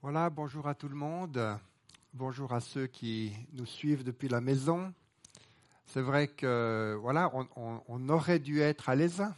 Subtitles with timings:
[0.00, 1.58] Voilà, bonjour à tout le monde.
[2.14, 4.94] Bonjour à ceux qui nous suivent depuis la maison.
[5.86, 9.34] C'est vrai que voilà, on, aurait dû être à l'ESA.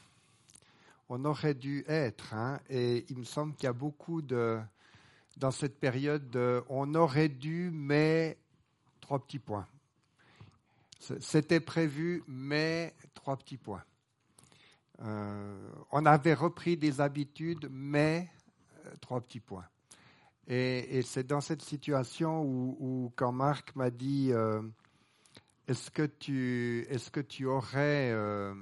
[1.09, 4.61] On aurait dû être, hein, et il me semble qu'il y a beaucoup de
[5.38, 8.37] dans cette période de on aurait dû, mais
[9.01, 9.67] trois petits points.
[11.21, 13.85] C'était prévu, mais trois petits points.
[15.01, 18.29] Euh, on avait repris des habitudes, mais
[18.84, 19.65] euh, trois petits points.
[20.52, 24.60] Et, c'est dans cette situation où, quand Marc m'a dit euh,
[25.68, 28.10] Est-ce que, tu, est que tu aurais.
[28.10, 28.52] Euh,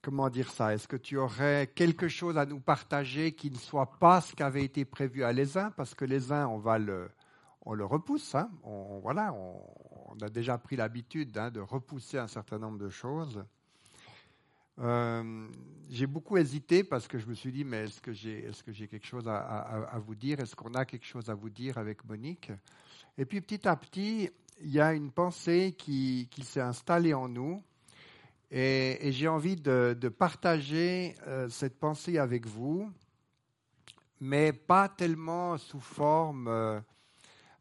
[0.00, 3.98] comment dire ça Est-ce que tu aurais quelque chose à nous partager qui ne soit
[3.98, 6.78] pas ce qui avait été prévu à les uns Parce que les uns, on va
[6.78, 7.10] le,
[7.66, 8.34] on le repousse.
[8.34, 8.50] Hein.
[8.64, 13.44] on, voilà, on, a déjà pris l'habitude hein, de repousser un certain nombre de choses.
[14.80, 15.48] Euh,
[15.90, 18.70] j'ai beaucoup hésité parce que je me suis dit, mais est-ce que j'ai est que
[18.86, 20.40] quelque chose à, vous dire?
[20.40, 22.52] Est-ce qu'on a quelque chose à vous dire avec Monique?
[23.16, 27.62] Et puis petit à petit, il y a une pensée qui, s'est installée en nous.
[28.50, 32.90] Et, j'ai envie de, partager euh, cette pensée avec vous,
[34.20, 36.80] mais pas tellement sous forme euh,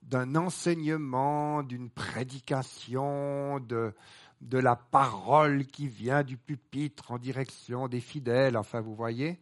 [0.03, 3.93] d'un enseignement, d'une prédication, de,
[4.41, 9.39] de la parole qui vient du pupitre en direction des fidèles, enfin vous voyez,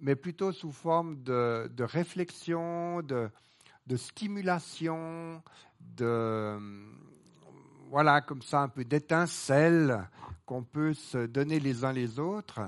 [0.00, 3.30] mais plutôt sous forme de, réflexion, de,
[3.96, 5.42] stimulation,
[5.80, 6.58] de
[7.90, 10.08] voilà comme ça un peu d'étincelle
[10.44, 12.60] qu'on peut se donner les uns les autres.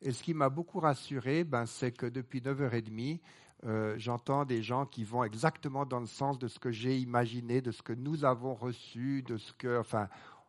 [0.00, 3.20] Et ce qui m'a beaucoup rassuré, ben, c'est que depuis 9h30,
[3.64, 7.60] euh, j'entends des gens qui vont exactement dans le sens de ce que j'ai imaginé,
[7.60, 10.08] de ce que nous avons reçu, de ce que, enfin,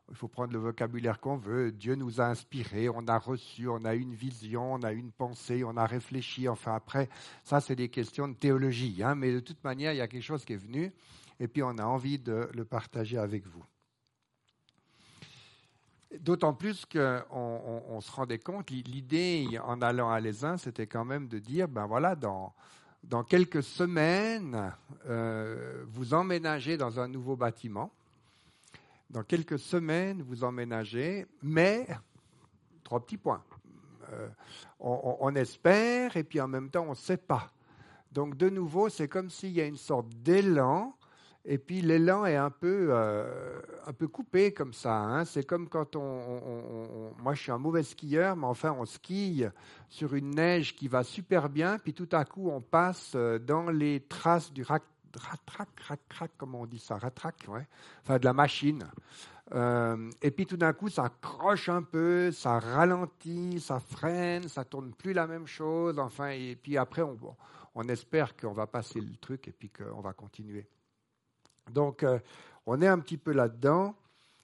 [0.09, 1.71] il faut prendre le vocabulaire qu'on veut.
[1.71, 5.63] Dieu nous a inspirés, on a reçu, on a une vision, on a une pensée,
[5.63, 6.47] on a réfléchi.
[6.47, 7.09] Enfin, après,
[7.43, 9.03] ça, c'est des questions de théologie.
[9.03, 10.91] Hein, mais de toute manière, il y a quelque chose qui est venu
[11.39, 13.63] et puis on a envie de le partager avec vous.
[16.19, 17.23] D'autant plus qu'on
[17.87, 21.85] on, se rendait compte, l'idée en allant à l'ESIN, c'était quand même de dire, ben
[21.85, 22.53] voilà, dans,
[23.03, 24.73] dans quelques semaines,
[25.07, 27.93] euh, vous emménagez dans un nouveau bâtiment
[29.09, 31.87] dans quelques semaines, vous emménagez, mais
[32.83, 33.43] trois petits points.
[34.13, 34.27] Euh,
[34.79, 37.51] on, espère et puis en même temps on ne sait pas.
[38.11, 40.95] Donc de nouveau, c'est comme s'il y a une sorte d'élan
[41.45, 44.95] et puis l'élan est un peu, euh, un peu coupé comme ça.
[44.95, 45.25] Hein.
[45.25, 49.45] C'est comme quand on, Moi je suis un mauvais skieur, mais enfin on skie
[49.89, 53.69] sur une neige qui va super bien, puis tout à coup on passe euh, dans
[53.69, 54.83] les traces du rack
[55.15, 57.67] ratrac, ratrac, comment on dit ça, ratrac, ouais,
[58.03, 58.85] enfin de la machine.
[59.55, 64.63] Euh, et puis tout d'un coup, ça croche un peu, ça ralentit, ça freine, ça
[64.63, 65.97] tourne plus la même chose.
[65.99, 70.13] Enfin, et puis après, on, espère qu'on va passer le truc et puis qu'on va
[70.13, 70.67] continuer.
[71.71, 72.19] Donc, euh,
[72.65, 73.95] on est un petit peu là-dedans.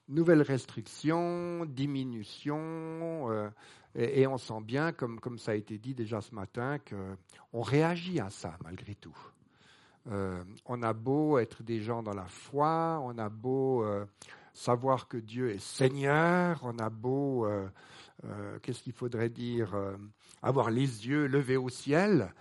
[0.08, 3.48] Nouvelles restrictions, diminution, euh,
[3.96, 8.30] et, on sent bien, comme ça a été dit déjà ce matin, qu'on réagit à
[8.30, 9.16] ça malgré tout.
[10.10, 14.04] Euh, on a beau être des gens dans la foi, on a beau euh,
[14.52, 17.68] savoir que Dieu est Seigneur, on a beau, euh,
[18.62, 19.74] qu'est-ce qu'il faudrait dire,
[20.42, 22.32] avoir les yeux levés au ciel,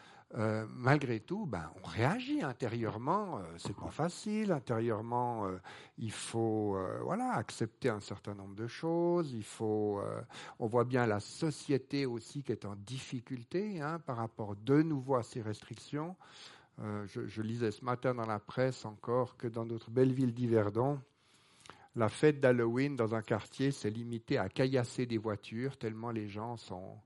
[0.75, 3.39] malgré tout, ben, on réagit intérieurement.
[3.57, 4.51] c'est pas facile.
[4.51, 5.47] Intérieurement,
[5.97, 9.31] il faut, voilà, accepter un certain nombre de choses.
[9.33, 10.01] Il faut,
[10.59, 15.15] on voit bien la société aussi qui est en difficulté hein, par rapport de nouveau
[15.15, 16.15] à ces restrictions.
[16.81, 20.99] Euh, je, lisais ce matin dans la presse encore que dans notre belle ville d'Yverdon,
[21.95, 26.57] la fête d'Halloween dans un quartier s'est limitée à caillasser des voitures, tellement les gens
[26.57, 26.99] sont,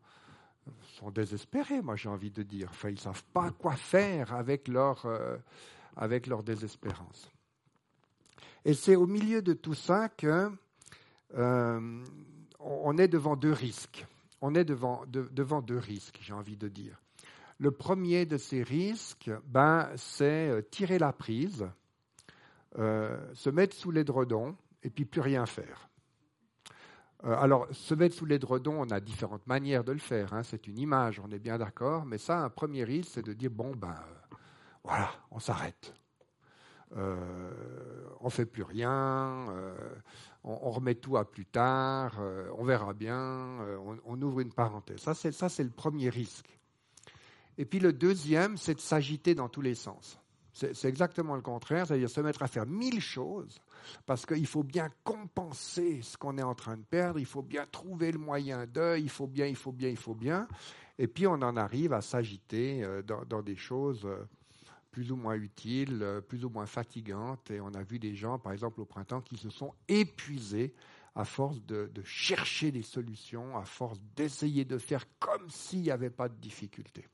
[1.13, 2.69] désespérés, moi j'ai envie de dire.
[2.72, 5.38] Enfin, ils ne savent pas quoi faire avec leur, euh,
[5.96, 7.31] avec leur désespérance.
[8.66, 10.51] Et c'est au milieu de tout ça que
[11.36, 12.03] euh,
[12.59, 14.06] on est devant deux risques.
[14.41, 17.00] On est devant, devant deux risques, j'ai envie de dire.
[17.62, 21.68] Le premier de ces risques, ben, c'est euh, tirer la prise,
[22.78, 25.89] euh, se mettre sous l'édredon et puis plus rien faire.
[27.25, 30.33] Euh, alors, se mettre sous l'édredon, on a différentes manières de le faire.
[30.33, 30.44] Hein.
[30.44, 32.06] c'est une image, on est bien d'accord.
[32.06, 33.95] Mais ça, un premier risque, c'est de dire bon, ben,
[34.86, 35.94] voilà, on s'arrête.
[36.95, 39.48] on ne fait plus rien,
[40.45, 42.22] on, remet tout à plus tard,
[42.57, 45.01] on verra bien, on, on, ouvre une parenthèse.
[45.01, 46.58] Ça, c'est le premier risque.
[47.59, 50.17] Et puis le deuxième, c'est de s'agiter dans tous les sens.
[50.53, 53.59] C'est exactement le contraire, c'est-à-dire se mettre à faire mille choses,
[54.06, 57.65] parce qu'il faut bien compenser ce qu'on est en train de perdre, il faut bien
[57.65, 60.47] trouver le moyen de, il faut bien, il faut bien, il faut bien.
[60.97, 64.25] Et puis on en arrive à s'agiter euh, dans, des choses euh,
[64.91, 67.51] plus ou moins utiles, euh, plus ou moins fatigantes.
[67.51, 70.73] Et on a vu des gens, par exemple au printemps, qui se sont épuisés
[71.15, 76.09] à force de, chercher des solutions, à force d'essayer de faire comme s'il n'y avait
[76.09, 77.06] pas de difficulté.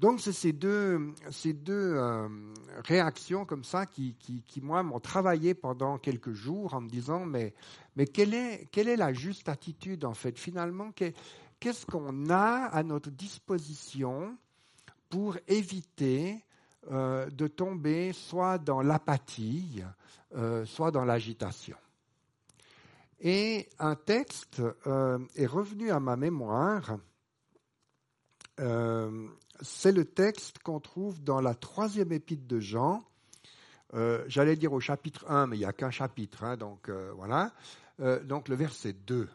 [0.00, 2.26] Donc, c'est ces deux, ces deux euh,
[2.86, 7.52] réactions comme ça qui, qui, moi, m'ont travaillé pendant quelques jours en me disant, mais,
[7.96, 10.38] mais quelle, est, quelle est la juste attitude, en fait?
[10.38, 14.38] Finalement, qu'est-ce qu'on a à notre disposition
[15.10, 16.46] pour éviter
[16.90, 19.82] euh, de tomber soit dans l'apathie,
[20.34, 21.76] euh, soit dans l'agitation?
[23.20, 24.62] Et un texte
[25.36, 26.96] est revenu à ma mémoire.
[29.62, 33.02] C'est le texte qu'on trouve dans la troisième épître de Jean.
[34.26, 37.52] J'allais dire au chapitre 1, mais il n'y a qu'un chapitre, hein, donc voilà.
[38.24, 39.28] donc le verset 2.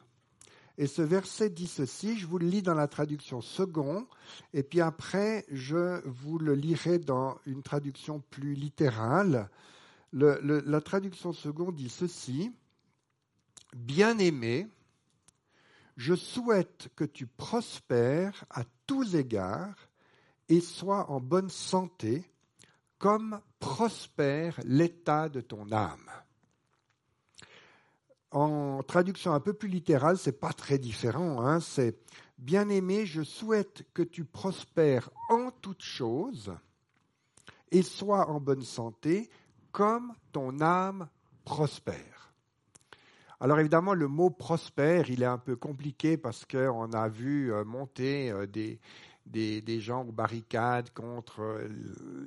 [0.78, 4.08] Et ce verset dit ceci, je vous le lis dans la traduction second,
[4.54, 9.50] et puis après, je vous le lirai dans une traduction plus littérale.
[10.14, 12.52] la traduction second dit ceci,
[13.76, 14.70] Bien-aimé,
[15.98, 19.85] je souhaite que tu prospères à tous égards
[20.50, 22.24] et sois en bonne santé,
[22.98, 26.10] comme prospère l'état de ton âme
[28.36, 31.42] en traduction un peu plus littérale, c'est pas très différent.
[31.42, 31.62] Hein.
[31.62, 31.98] c'est
[32.38, 36.54] Bien-aimé, je souhaite que tu prospères en toutes choses
[37.72, 39.30] et sois en bonne santé
[39.72, 41.08] comme ton âme
[41.46, 42.34] prospère.
[43.40, 47.64] Alors évidemment, le mot prospère, il est un peu compliqué parce qu'on a vu euh,
[47.64, 48.46] monter euh,
[49.26, 51.68] des, des, gens aux barricades contre euh,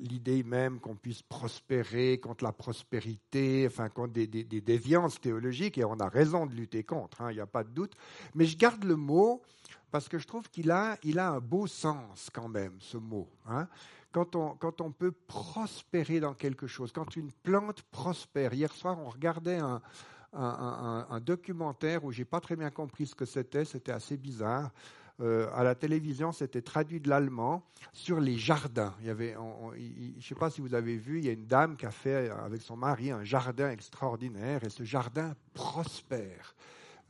[0.00, 5.98] l'idée même qu'on puisse prospérer, contre la prospérité, enfin contre des, déviances théologiques, et on
[6.00, 7.94] a raison de lutter contre, hein, il n'y a pas de doute.
[8.34, 9.42] Mais je garde le mot
[9.90, 13.28] parce que je trouve qu'il a, il a un beau sens quand même, ce mot.
[13.46, 13.68] Hein.
[14.12, 18.54] Quand on, quand on, peut prospérer dans quelque chose, quand une plante prospère.
[18.54, 19.80] Hier soir, on regardait un,
[20.32, 24.70] un, un documentaire où j'ai pas très bien compris ce que c'était, c'était assez bizarre.
[25.20, 28.94] Euh, à la télévision, c'était traduit de l'allemand sur les jardins.
[29.00, 29.34] Il y avait,
[29.76, 31.90] je ne sais pas si vous avez vu, il y a une dame qui a
[31.90, 36.54] fait avec son mari un jardin extraordinaire et ce jardin prospère.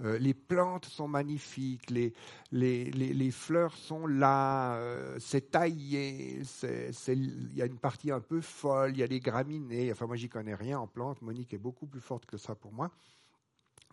[0.00, 2.14] Euh, les plantes sont magnifiques, les,
[2.52, 6.40] les, les, fleurs sont là, euh, c'est taillé,
[7.08, 9.90] il y a une partie un peu folle, il y a des graminées.
[9.90, 11.20] Enfin, moi, j'y connais rien en plantes.
[11.20, 12.92] Monique est beaucoup plus forte que ça pour moi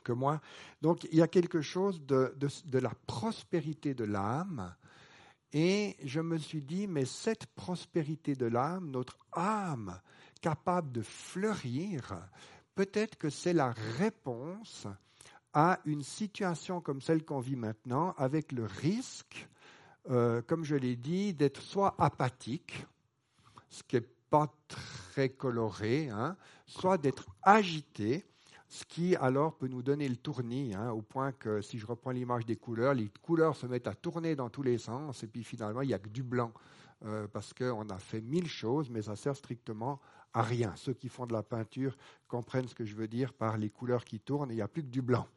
[0.05, 0.39] que moi.
[0.81, 2.33] Donc il y a quelque chose de,
[2.71, 4.73] la prospérité de l'âme.
[5.51, 9.99] Et je me suis dit, mais cette prospérité de l'âme, notre âme
[10.41, 12.17] capable de fleurir,
[12.75, 14.87] peut-être que c'est la réponse
[15.53, 19.47] à une situation comme celle qu'on vit maintenant, avec le risque,
[20.09, 22.85] euh, comme je l'ai dit, d'être soit apathique,
[23.69, 26.35] ce qui n'est pas très coloré, hein,
[26.65, 28.25] soit d'être agité,
[28.67, 32.11] ce qui alors peut nous donner le tournis, hein, au point que si je reprends
[32.11, 35.43] l'image des couleurs, les couleurs se mettent à tourner dans tous les sens, et puis
[35.43, 36.51] finalement il n'y a que du blanc,
[37.05, 39.99] euh, parce qu'on a fait mille choses, mais ça sert strictement
[40.33, 40.73] à rien.
[40.75, 41.95] Ceux qui font de la peinture
[42.27, 44.83] comprennent ce que je veux dire par les couleurs qui tournent, il n'y a plus
[44.83, 45.27] que du blanc.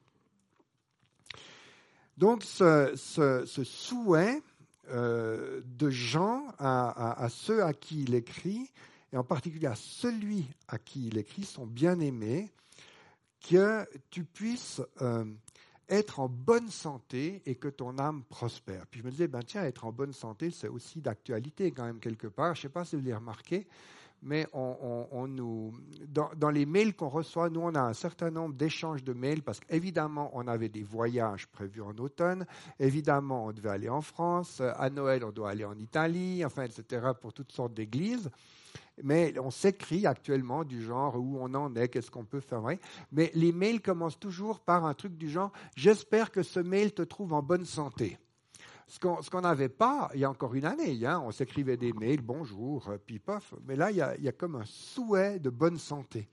[2.17, 2.95] Donc ce,
[3.65, 4.43] souhait
[4.89, 8.71] euh, de Jean à ceux à qui il écrit,
[9.13, 12.51] et en particulier à celui à qui il écrit, sont bien aimés,
[13.41, 15.25] que tu puisses euh,
[15.89, 18.87] être en bonne santé et que ton âme prospère.
[18.87, 22.01] Puis je me disais, ben tiens, être en bonne santé, c'est aussi d'actualité quand même
[22.01, 22.55] quelque part.
[22.55, 23.67] Je ne sais pas si vous l'avez remarqué,
[24.21, 25.73] mais on, nous,
[26.09, 29.43] dans, dans, les mails qu'on reçoit, nous, on a un certain nombre d'échanges de mails
[29.43, 32.45] parce qu'évidemment, on avait des voyages prévus en automne.
[32.81, 34.61] Évidemment, on devait aller en France.
[34.61, 38.29] À Noël, on doit aller en Italie, enfin, etc., pour toutes sortes d'églises
[39.03, 42.63] mais on s'écrit actuellement du genre où on en est, qu'est-ce qu'on peut faire.
[43.13, 47.03] Mais les mails commencent toujours par un truc du genre J'espère que ce mail te
[47.03, 48.19] trouve en bonne santé.
[48.87, 51.05] Ce qu'on n'avait pas il y a encore une année.
[51.05, 53.21] Hein, on s'écrivait des mails, bonjour, euh, puis
[53.67, 56.29] Mais là, il y, a, comme un souhait de bonne santé.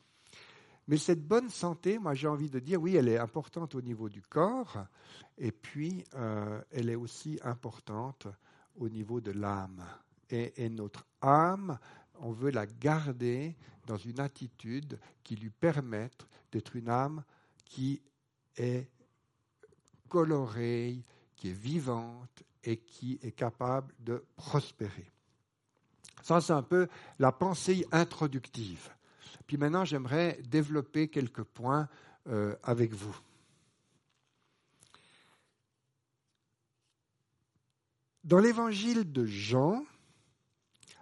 [0.88, 4.08] Mais cette bonne santé, moi j'ai envie de dire, oui, elle est importante au niveau
[4.08, 4.78] du corps,
[5.38, 8.28] et puis euh, elle est aussi importante
[8.78, 9.84] au niveau de l'âme.
[10.30, 11.78] et, notre âme
[12.20, 13.56] on veut la garder
[13.86, 17.24] dans une attitude qui lui permette d'être une âme
[17.66, 18.02] qui
[18.58, 18.88] est
[20.08, 21.04] colorée,
[21.36, 25.12] qui est vivante et qui est capable de prospérer.
[26.24, 26.88] Ça, c'est un peu
[27.20, 28.90] la pensée introductive.
[29.46, 31.88] Puis maintenant, j'aimerais développer quelques points
[32.28, 33.16] euh, avec vous.
[38.24, 39.86] Dans l'évangile de Jean,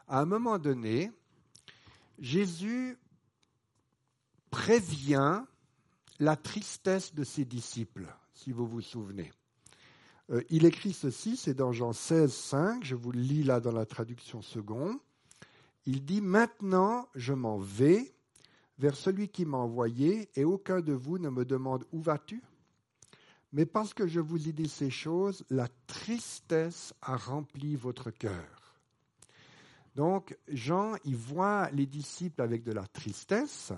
[0.07, 1.11] à un moment donné,
[2.19, 2.97] Jésus
[4.49, 5.43] prévient
[6.19, 9.31] la tristesse de ses disciples, si vous vous souvenez.
[10.29, 13.71] Euh, il écrit ceci, c'est dans Jean 16, 5, je vous le lis là dans
[13.71, 14.97] la traduction seconde.
[15.85, 18.13] Il dit Maintenant je m'en vais
[18.79, 22.41] vers celui qui m'a envoyé, et aucun de vous ne me demande Où vas-tu?
[23.51, 28.62] Mais parce que je vous ai dit ces choses, la tristesse a rempli votre cœur.
[29.95, 33.71] Donc Jean, il voit les disciples avec de la tristesse,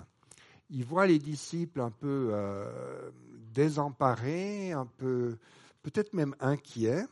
[0.70, 3.10] il voit les disciples un peu euh,
[3.52, 5.36] désemparés, un peu
[5.82, 7.04] peut-être même inquiets,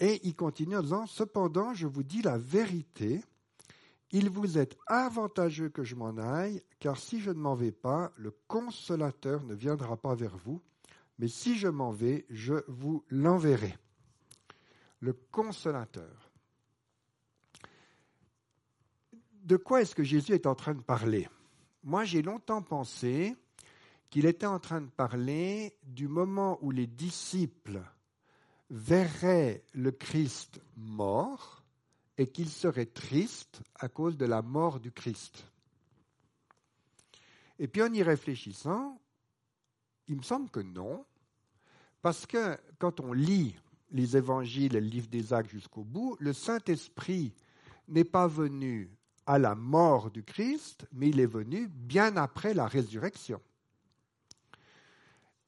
[0.00, 3.22] et il continue en disant, Cependant, je vous dis la vérité,
[4.10, 8.12] il vous est avantageux que je m'en aille, car si je ne m'en vais pas,
[8.16, 10.60] le consolateur ne viendra pas vers vous,
[11.18, 13.76] mais si je m'en vais, je vous l'enverrai.
[15.00, 16.23] Le consolateur.
[19.44, 21.28] De quoi est-ce que Jésus est en train de parler?
[21.82, 23.36] Moi, j'ai longtemps pensé
[24.08, 27.82] qu'il était en train de parler du moment où les disciples
[28.70, 31.62] verraient le Christ mort
[32.16, 35.44] et qu'il serait triste à cause de la mort du Christ.
[37.58, 38.98] Et puis en y réfléchissant,
[40.08, 41.04] il me semble que non,
[42.00, 43.54] parce que quand on lit
[43.90, 47.34] les évangiles et le livre des actes jusqu'au bout, le Saint-Esprit
[47.88, 48.90] n'est pas venu
[49.26, 53.40] à la mort du Christ, mais il est venu bien après la résurrection.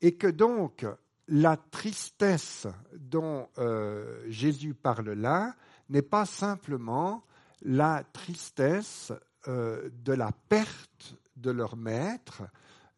[0.01, 0.87] Et que donc
[1.29, 5.55] la tristesse dont euh, Jésus parle là
[5.89, 7.25] n'est pas simplement
[7.63, 9.13] la tristesse
[9.49, 12.43] euh, de la perte de leur maître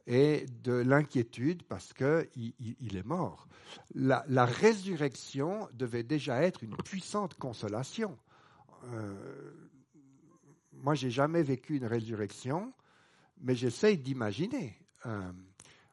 [0.06, 3.48] et de l'inquiétude parce qu'il il est mort.
[3.94, 8.16] La, résurrection devait déjà être une puissante consolation.
[8.92, 9.52] Euh,
[10.82, 12.72] moi, j'ai jamais vécu une résurrection,
[13.40, 14.76] mais j'essaye d'imaginer.
[15.06, 15.32] Euh,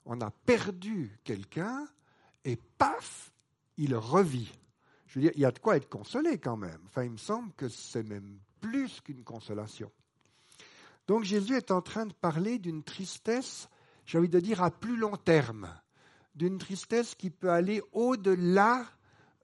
[0.06, 1.88] on a perdu quelqu'un
[2.44, 3.32] et paf,
[3.78, 4.52] il revit.
[5.08, 6.80] Je veux dire, il y a de quoi être consolé quand même.
[6.88, 9.92] Enfin, il me semble que c'est même plus qu'une consolation.
[11.08, 13.70] Donc Jésus est en train de parler d'une tristesse,
[14.06, 15.70] j'ai envie de dire, à plus long terme,
[16.34, 18.86] d'une tristesse qui peut aller au-delà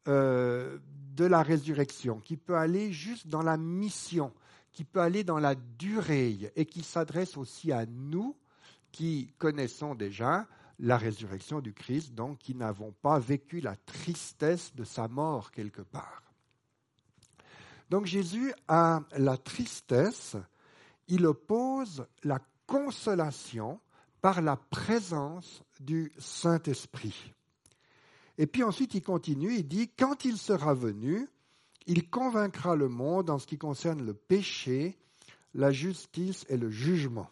[0.07, 0.79] euh,
[1.15, 4.33] de la résurrection, qui peut aller juste dans la mission,
[4.71, 8.35] qui peut aller dans la durée et qui s'adresse aussi à nous
[8.91, 10.47] qui connaissons déjà
[10.79, 15.81] la résurrection du Christ, donc qui n'avons pas vécu la tristesse de sa mort quelque
[15.81, 16.23] part.
[17.89, 20.37] Donc Jésus a la tristesse,
[21.07, 23.79] il oppose la consolation
[24.21, 27.33] par la présence du Saint-Esprit.
[28.37, 31.27] Et puis ensuite il continue, il dit, quand il sera venu,
[31.87, 34.97] il convaincra le monde en ce qui concerne le péché,
[35.53, 37.29] la justice et le jugement.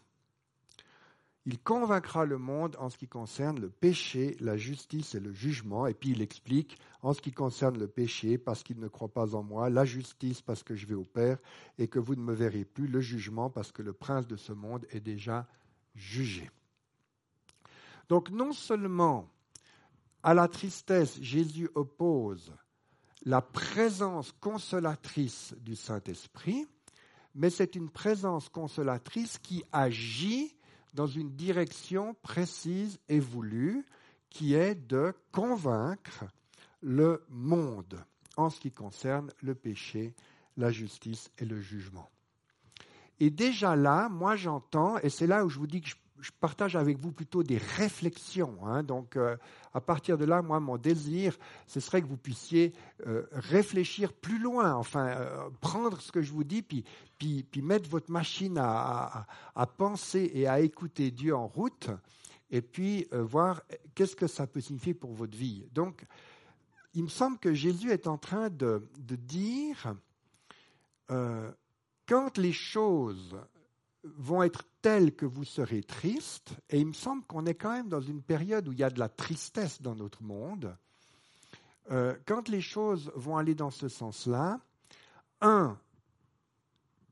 [1.45, 5.87] Il convaincra le monde en ce qui concerne le péché, la justice et le jugement.
[5.87, 9.35] Et puis il explique en ce qui concerne le péché, parce qu'il ne croit pas
[9.35, 11.39] en moi, la justice, parce que je vais au Père,
[11.77, 14.51] et que vous ne me verrez plus, le jugement, parce que le prince de ce
[14.51, 15.47] monde est déjà
[15.95, 16.51] jugé.
[18.09, 19.29] Donc non seulement
[20.21, 22.53] à la tristesse, Jésus oppose
[23.25, 26.65] la présence consolatrice du Saint-Esprit,
[27.35, 30.55] mais c'est une présence consolatrice qui agit
[30.93, 33.85] dans une direction précise et voulue
[34.29, 36.25] qui est de convaincre
[36.81, 38.03] le monde
[38.37, 40.15] en ce qui concerne le péché,
[40.57, 42.09] la justice et le jugement.
[43.19, 45.89] Et déjà là, moi j'entends, et c'est là où je vous dis que
[46.21, 48.57] je partage avec vous plutôt des réflexions.
[48.65, 48.83] Hein.
[48.83, 49.37] donc, euh,
[49.73, 52.73] à partir de là, moi, mon désir, ce serait que vous puissiez
[53.07, 56.83] euh, réfléchir plus loin, enfin, euh, prendre ce que je vous dis, puis,
[57.61, 59.27] mettre votre machine à,
[59.77, 61.89] penser et à écouter Dieu en route,
[62.49, 63.61] et puis voir
[63.93, 65.67] qu'est-ce que ça peut signifier pour votre vie.
[65.73, 66.05] Donc,
[66.93, 69.93] il me semble que Jésus est en train de dire,
[71.07, 73.37] quand les choses
[74.03, 77.89] vont être telles que vous serez triste, et il me semble qu'on est quand même
[77.89, 80.75] dans une période où il y a de la tristesse dans notre monde,
[81.91, 84.59] euh, quand les choses vont aller dans ce sens-là,
[85.41, 85.77] un,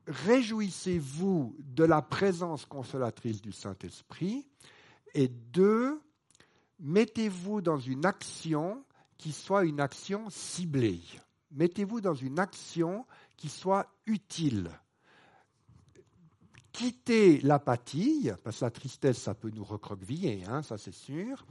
[0.05, 4.47] réjouissez-vous de la présence consolatrice du Saint-Esprit,
[5.13, 5.99] et deux,
[6.79, 8.83] mettez-vous dans une action
[9.17, 11.01] qui soit une action ciblée.
[11.51, 14.69] Mettez-vous dans une action qui soit utile
[16.77, 21.43] quitter l'apathie, parce que la tristesse, ça peut nous recroqueviller, hein, ça c'est sûr,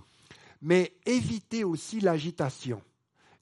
[0.62, 2.80] mais éviter aussi l'agitation.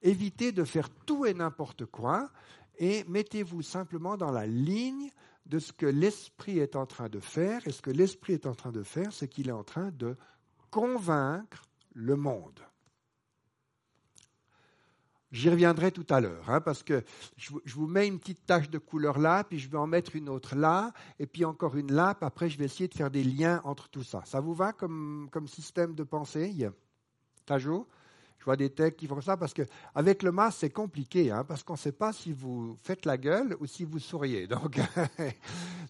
[0.00, 2.30] Éviter de faire tout et n'importe quoi
[2.78, 5.10] et mettez-vous simplement dans la ligne
[5.46, 7.66] de ce que l'Esprit est en train de faire.
[7.68, 10.16] Et ce que l'Esprit est en train de faire, c'est qu'il est en train de
[10.70, 11.62] convaincre
[11.92, 12.60] le monde.
[15.34, 17.02] J'y reviendrai tout à l'heure, hein, parce que
[17.36, 20.28] je, vous mets une petite tache de couleur là, puis je vais en mettre une
[20.28, 23.24] autre là, et puis encore une là, puis après je vais essayer de faire des
[23.24, 24.22] liens entre tout ça.
[24.26, 26.54] Ça vous va comme, comme système de pensée?
[27.46, 27.84] Tajou
[28.38, 31.64] Je vois des textes qui font ça, parce qu'avec le masque, c'est compliqué, hein, parce
[31.64, 34.46] qu'on ne sait pas si vous faites la gueule ou si vous souriez.
[34.46, 34.78] Donc,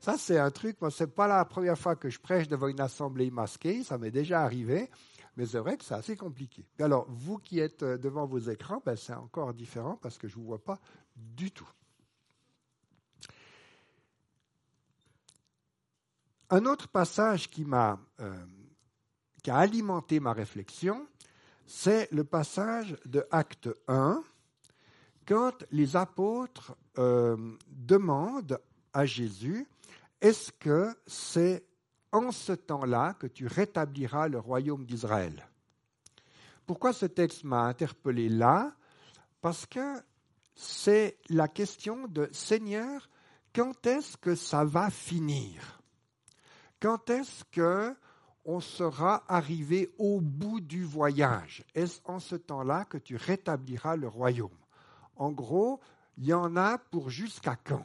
[0.00, 2.68] ça, c'est un truc, moi, ce n'est pas la première fois que je prêche devant
[2.68, 4.88] une assemblée masquée, ça m'est déjà arrivé.
[5.36, 6.64] Mais c'est vrai que c'est assez compliqué.
[6.78, 10.36] Alors, vous qui êtes euh, devant vos écrans, ben, c'est encore différent parce que je
[10.36, 10.80] ne vous vois pas
[11.16, 11.68] du tout.
[16.50, 18.46] Un autre passage qui m'a euh,
[19.48, 21.06] a alimenté ma réflexion,
[21.66, 24.22] c'est le passage de Acte 1,
[25.26, 28.60] quand les apôtres euh, demandent
[28.92, 29.66] à Jésus,
[30.20, 31.64] est-ce que c'est
[32.14, 35.46] en ce temps-là que tu rétabliras le royaume d'Israël.
[36.64, 38.72] Pourquoi ce texte m'a interpellé là?
[39.42, 40.00] Parce que
[40.54, 43.10] c'est la question de Seigneur,
[43.52, 45.82] quand est-ce que ça va finir?
[46.80, 47.94] Quand est-ce que
[48.44, 51.64] on sera arrivé au bout du voyage?
[51.74, 54.56] Est-ce en ce temps-là que tu rétabliras le royaume?
[55.16, 55.80] En gros,
[56.16, 57.84] il y en a pour jusqu'à quand?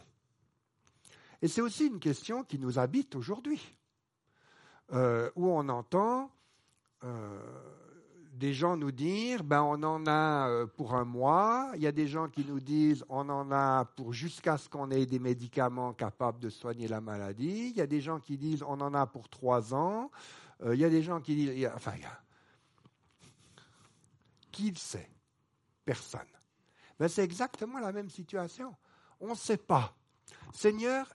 [1.42, 3.79] Et c'est aussi une question qui nous habite aujourd'hui.
[4.92, 6.32] Euh, où on entend
[7.04, 7.40] euh,
[8.34, 11.92] des gens nous dire ben on en a euh, pour un mois, il y a
[11.92, 15.94] des gens qui nous disent on en a pour jusqu'à ce qu'on ait des médicaments
[15.94, 19.06] capables de soigner la maladie, il y a des gens qui disent on en a
[19.06, 20.10] pour trois ans,
[20.66, 22.22] il y a des gens qui disent enfin a,
[24.52, 25.10] qui le sait?
[25.86, 26.22] Personne.
[27.00, 28.76] Ben, c'est exactement la même situation.
[29.20, 29.96] On ne sait pas.
[30.54, 31.14] Seigneur,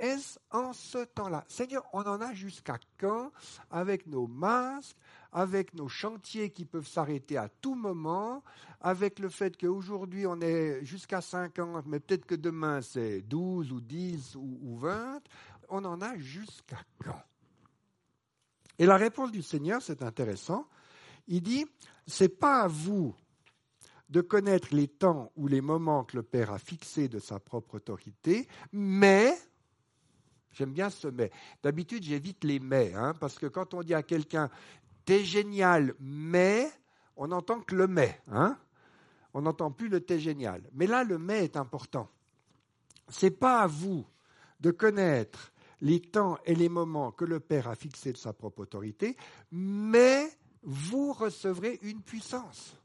[0.00, 1.44] est-ce en ce temps-là?
[1.46, 3.30] Seigneur, on en a jusqu'à quand
[3.70, 4.96] avec nos masques,
[5.32, 8.42] avec nos chantiers qui peuvent s'arrêter à tout moment,
[8.80, 13.80] avec le fait qu'aujourd'hui on est jusqu'à 50, mais peut-être que demain c'est 12 ou
[13.80, 15.20] 10 ou, 20,
[15.68, 17.22] on en a jusqu'à quand?
[18.78, 20.66] Et la réponse du Seigneur, c'est intéressant.
[21.28, 21.66] Il dit,
[22.06, 23.14] c'est pas à vous
[24.08, 27.76] de connaître les temps ou les moments que le Père a fixés de sa propre
[27.76, 29.36] autorité, mais
[30.52, 31.30] J'aime bien ce mais.
[31.62, 34.50] D'habitude, j'évite les mais, hein, parce que quand on dit à quelqu'un
[35.04, 36.70] T'es génial, mais,
[37.16, 38.20] on n'entend que le mais.
[38.30, 38.56] Hein.
[39.34, 40.62] On n'entend plus le t'es génial.
[40.72, 42.08] Mais là, le mais est important.
[43.08, 44.06] Ce n'est pas à vous
[44.60, 48.60] de connaître les temps et les moments que le Père a fixés de sa propre
[48.60, 49.16] autorité,
[49.50, 50.28] mais
[50.62, 52.76] vous recevrez une puissance.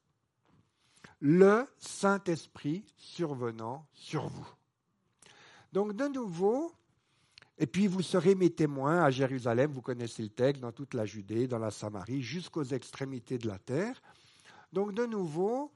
[1.20, 4.48] Le Saint-Esprit survenant sur vous.
[5.74, 6.74] Donc, de nouveau,
[7.58, 11.06] et puis vous serez mes témoins à Jérusalem, vous connaissez le texte, dans toute la
[11.06, 14.02] Judée, dans la Samarie, jusqu'aux extrémités de la terre.
[14.74, 15.72] Donc de nouveau,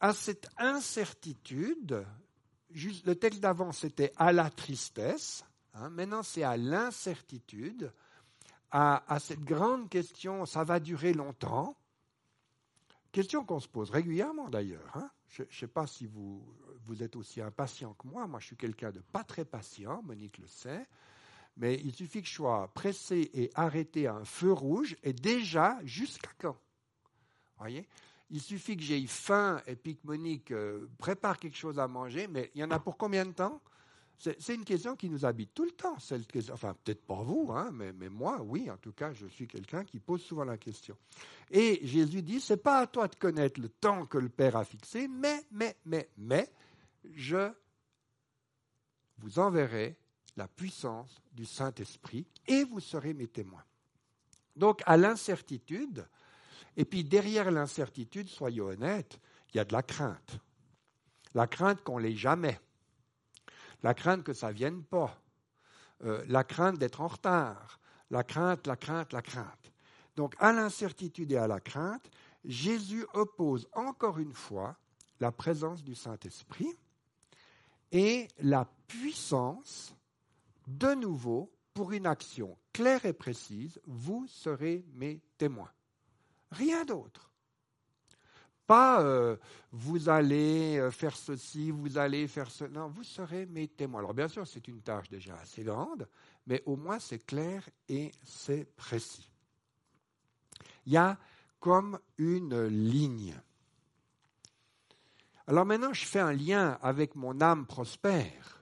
[0.00, 2.04] à cette incertitude,
[2.70, 7.92] le texte d'avant c'était à la tristesse, hein, maintenant c'est à l'incertitude,
[8.72, 11.76] à, cette grande question, ça va durer longtemps,
[13.12, 14.96] question qu'on se pose régulièrement d'ailleurs.
[14.96, 15.10] Hein.
[15.28, 16.42] Je ne sais pas si vous,
[16.86, 20.38] vous êtes aussi impatient que moi, moi je suis quelqu'un de pas très patient, Monique
[20.38, 20.88] le sait
[21.56, 25.78] mais il suffit que je sois pressé et arrêté à un feu rouge, et déjà,
[25.84, 26.56] jusqu'à quand?
[27.58, 27.86] Voyez?
[28.30, 32.26] Il suffit que j'aie faim et puis que Monique euh, prépare quelque chose à manger,
[32.28, 33.60] mais il y en a pour combien de temps?
[34.18, 35.96] C'est une question qui nous habite tout le temps.
[36.52, 39.84] Enfin, peut-être pas vous, hein, mais, mais, moi, oui, en tout cas, je suis quelqu'un
[39.84, 40.96] qui pose souvent la question.
[41.50, 44.64] Et Jésus dit, c'est pas à toi de connaître le temps que le Père a
[44.64, 46.48] fixé, mais, mais, mais, mais,
[47.12, 47.50] je
[49.18, 49.96] vous enverrai
[50.36, 53.64] la puissance du Saint-Esprit et vous serez mes témoins.
[54.56, 56.06] Donc à l'incertitude,
[56.76, 59.18] et puis derrière l'incertitude, soyez honnêtes,
[59.52, 60.38] il y a de la crainte.
[61.34, 62.58] La crainte qu'on l'ait jamais.
[63.82, 65.20] La crainte que ça ne vienne pas.
[66.04, 67.80] Euh, la crainte d'être en retard.
[68.10, 69.72] La crainte, la crainte, la crainte.
[70.16, 72.10] Donc à l'incertitude et à la crainte,
[72.44, 74.76] Jésus oppose encore une fois
[75.20, 76.74] la présence du Saint-Esprit
[77.92, 79.94] et la puissance
[80.66, 85.70] de nouveau, pour une action claire et précise, vous serez mes témoins.
[86.50, 87.30] Rien d'autre.
[88.66, 89.36] Pas euh,
[89.72, 92.70] vous allez euh, faire ceci, vous allez faire cela.
[92.70, 94.00] Non, vous serez mes témoins.
[94.00, 96.08] Alors bien sûr, c'est une tâche déjà assez grande,
[96.46, 99.28] mais au moins c'est clair et c'est précis.
[100.86, 101.18] Il y a
[101.58, 103.34] comme une ligne.
[105.46, 108.61] Alors maintenant, je fais un lien avec mon âme prospère.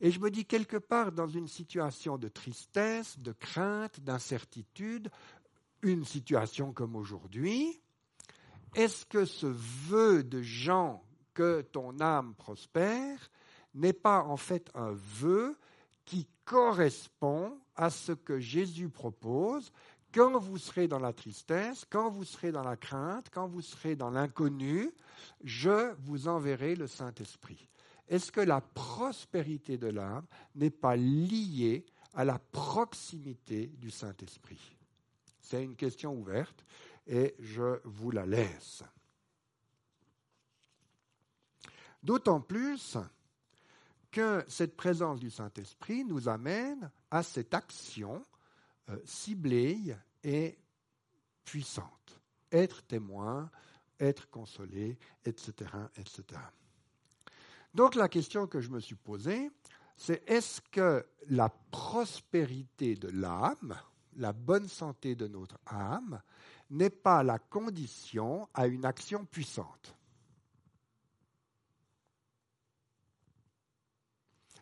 [0.00, 5.10] Et je me dis quelque part dans une situation de tristesse, de crainte, d'incertitude,
[5.82, 7.80] une situation comme aujourd'hui,
[8.74, 11.02] est-ce que ce vœu de Jean
[11.34, 13.30] que ton âme prospère
[13.74, 15.56] n'est pas en fait un vœu
[16.04, 19.72] qui correspond à ce que Jésus propose
[20.14, 23.94] quand vous serez dans la tristesse, quand vous serez dans la crainte, quand vous serez
[23.94, 24.90] dans l'inconnu,
[25.44, 27.68] je vous enverrai le Saint-Esprit.
[28.08, 34.76] Est-ce que la prospérité de l'âme n'est pas liée à la proximité du Saint-Esprit?
[35.40, 36.64] C'est une question ouverte
[37.06, 38.82] et je vous la laisse.
[42.02, 42.96] D'autant plus
[44.10, 48.24] que cette présence du Saint-Esprit nous amène à cette action
[48.88, 50.58] euh, ciblée et
[51.44, 52.20] puissante.
[52.50, 53.50] Être témoin,
[54.00, 56.40] être consolé, etc., etc.
[57.74, 59.50] Donc la question que je me suis posée,
[59.96, 63.76] c'est est-ce que la prospérité de l'âme,
[64.16, 66.22] la bonne santé de notre âme,
[66.70, 69.96] n'est pas la condition à une action puissante?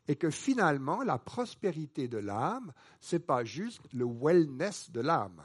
[0.08, 5.42] Et que finalement, la prospérité de l'âme, ce n'est pas juste le wellness de l'âme,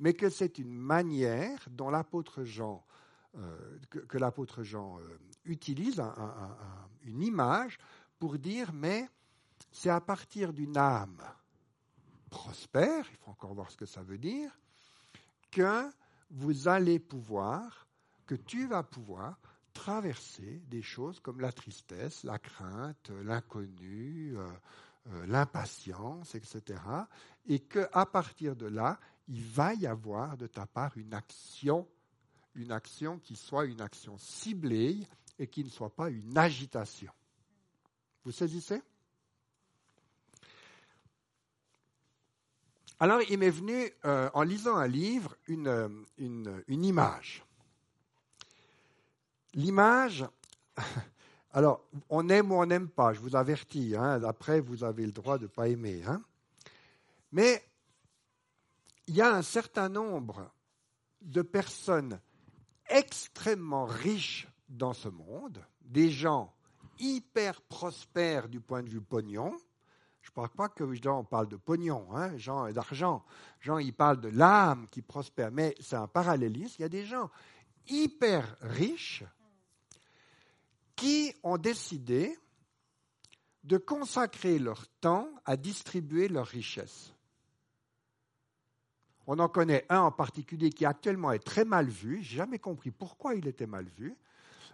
[0.00, 2.84] mais que c'est une manière dont l'apôtre Jean,
[3.36, 6.02] euh, que, l'apôtre Jean euh, utilise
[7.02, 7.78] une image
[8.18, 9.08] pour dire, mais
[9.72, 11.22] c'est à partir d'une âme
[12.30, 14.50] prospère, il faut encore voir ce que ça veut dire,
[15.50, 15.88] que
[16.30, 17.86] vous allez pouvoir,
[18.26, 19.38] que tu vas pouvoir
[19.72, 24.36] traverser des choses comme la tristesse, la crainte, l'inconnu,
[25.06, 26.80] euh, l'impatience, etc.
[27.46, 31.86] Et qu'à partir de là, il va y avoir de ta part une action,
[32.54, 34.98] une action qui soit une action ciblée
[35.38, 37.12] et qui ne soit pas une agitation.
[38.24, 38.80] Vous saisissez?
[43.00, 46.04] Alors, il m'est venu, euh, en lisant un livre, une,
[46.68, 47.44] image.
[49.52, 50.24] L'image,
[51.52, 55.12] alors, on aime ou on n'aime pas, je vous avertis, hein, après vous avez le
[55.12, 56.02] droit de ne pas aimer.
[56.06, 56.22] Hein.
[57.32, 57.62] Mais
[59.06, 60.50] il y a un certain nombre
[61.20, 62.20] de personnes
[62.94, 66.54] extrêmement riches dans ce monde, des gens
[66.98, 69.52] hyper prospères du point de vue pognon.
[70.22, 73.24] Je ne parle pas que Jean parle de pognon, hein, Jean d'argent.
[73.60, 76.76] Jean, il parle de l'âme qui prospère, mais c'est un parallélisme.
[76.78, 77.30] Il y a des gens
[77.88, 79.24] hyper riches
[80.94, 82.38] qui ont décidé
[83.64, 87.13] de consacrer leur temps à distribuer leurs richesses.
[89.26, 92.22] On en connaît un en particulier qui actuellement est très mal vu.
[92.22, 94.16] Je n'ai jamais compris pourquoi il était mal vu.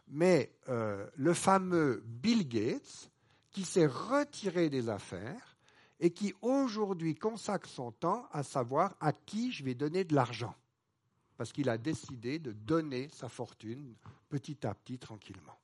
[0.09, 3.11] Mais euh, le fameux Bill Gates,
[3.51, 5.57] qui s'est retiré des affaires
[5.99, 10.55] et qui aujourd'hui consacre son temps à savoir à qui je vais donner de l'argent.
[11.37, 13.95] Parce qu'il a décidé de donner sa fortune
[14.29, 15.59] petit à petit, tranquillement.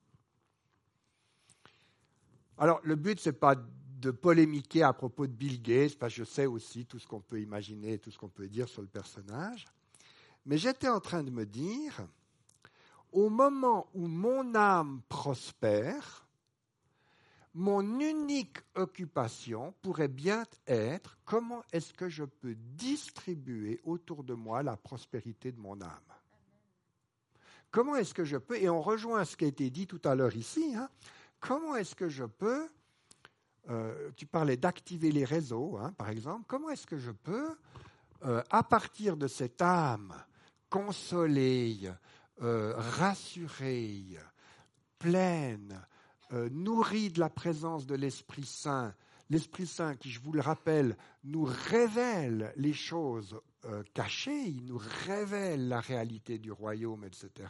[2.57, 3.55] Alors, le but, ce n'est pas
[3.99, 7.19] de polémiquer à propos de Bill Gates, parce que je sais aussi tout ce qu'on
[7.19, 9.65] peut imaginer, tout ce qu'on peut dire sur le personnage.
[10.45, 12.07] Mais j'étais en train de me dire,
[13.11, 16.27] au moment où mon âme prospère,
[17.55, 24.61] mon unique occupation pourrait bien être comment est-ce que je peux distribuer autour de moi
[24.61, 26.13] la prospérité de mon âme.
[27.71, 30.13] Comment est-ce que je peux, et on rejoint ce qui a été dit tout à
[30.13, 30.87] l'heure ici, hein,
[31.39, 32.69] comment est-ce que je peux,
[33.69, 37.49] euh, tu parlais d'activer les réseaux, hein, par exemple, comment est-ce que je peux,
[38.23, 40.13] euh, à partir de cette âme
[40.69, 41.91] consolée,
[42.41, 44.05] euh, rassurée,
[44.99, 45.81] pleine,
[46.51, 48.93] nourrie de la présence de l'Esprit Saint,
[49.29, 53.39] l'Esprit Saint qui, je vous le rappelle, nous révèle les choses
[53.93, 57.47] cachées, il nous révèle la réalité du royaume, etc.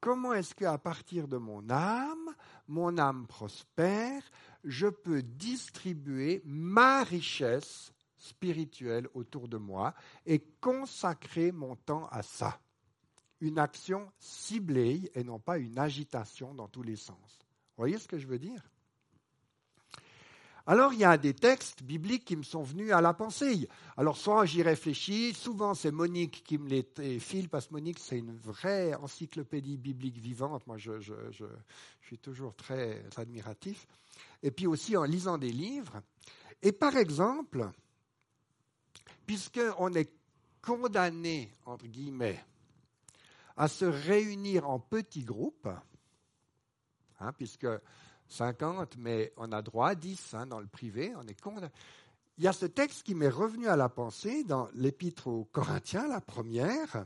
[0.00, 2.34] Comment est-ce qu'à partir de mon âme,
[2.68, 4.22] mon âme prospère,
[4.64, 9.94] je peux distribuer ma richesse spirituelle autour de moi
[10.26, 12.60] et consacrer mon temps à ça
[13.40, 17.38] Une action ciblée et non pas une agitation dans tous les sens.
[17.76, 18.68] Vous voyez ce que je veux dire?
[20.68, 23.66] Alors il y a des textes bibliques qui me sont venus à la pensée.
[23.96, 28.18] Alors soit j'y réfléchis, souvent c'est Monique qui me les file, parce que Monique c'est
[28.18, 30.66] une vraie encyclopédie biblique vivante.
[30.66, 30.92] Moi je,
[32.02, 33.86] suis toujours très admiratif.
[34.42, 36.00] Et puis aussi en lisant des livres.
[36.62, 37.70] Et par exemple,
[39.26, 40.10] puisqu'on est
[40.62, 42.44] condamné, entre guillemets,
[43.56, 45.68] à se réunir en petits groupes,
[47.20, 47.66] hein, puisque
[48.28, 51.38] 50, mais on a droit à 10 hein, dans le privé, on est
[52.36, 56.06] Il y a ce texte qui m'est revenu à la pensée dans l'épître aux Corinthiens,
[56.06, 57.04] la première,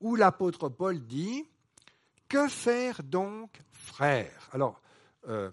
[0.00, 1.44] où l'apôtre Paul dit
[2.28, 4.48] Que faire donc, frères?
[4.52, 4.80] Alors,
[5.28, 5.50] euh,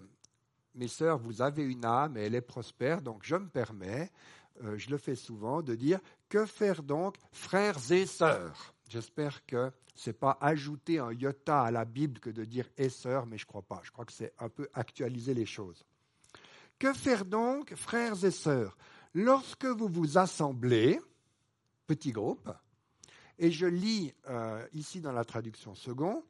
[0.78, 4.10] mes sœurs, vous avez une âme et elle est prospère, donc je me permets,
[4.64, 8.74] euh, je le fais souvent, de dire Que faire donc, frères et sœurs?
[8.88, 12.88] J'espère que ce n'est pas ajouter un iota à la Bible que de dire et
[12.88, 13.80] sœurs, mais je ne crois pas.
[13.82, 15.84] Je crois que c'est un peu actualiser les choses.
[16.78, 18.78] Que faire donc, frères et sœurs?
[19.14, 21.00] Lorsque vous vous assemblez,
[21.86, 22.50] petit groupe,
[23.38, 26.24] et je lis euh, ici dans la traduction second,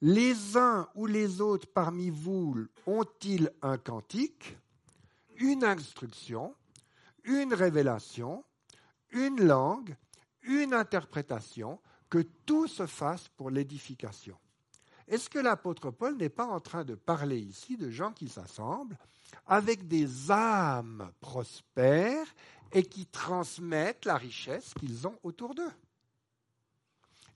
[0.00, 4.56] les uns ou les autres parmi vous ont-ils un cantique,
[5.36, 6.54] une instruction,
[7.24, 8.44] une révélation,
[9.10, 9.96] une langue,
[10.42, 14.36] une interprétation, que tout se fasse pour l'édification?
[15.06, 18.96] Est-ce que l'apôtre Paul n'est pas en train de parler ici de gens qui s'assemblent
[19.46, 22.26] avec des âmes prospères
[22.72, 25.72] et qui transmettent la richesse qu'ils ont autour d'eux?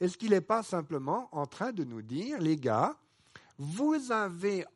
[0.05, 2.95] Est-ce qu'il n'est pas simplement en train de nous dire, les gars,
[3.57, 4.67] vous avez,